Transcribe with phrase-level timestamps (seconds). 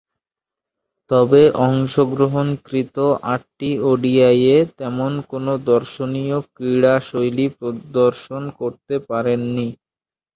[1.09, 2.97] তবে, অংশগ্রহণকৃত
[3.33, 9.67] আটটি ওডিআইয়ে তেমন কোন দর্শনীয় ক্রীড়াশৈলী প্রদর্শন করতে পারেননি।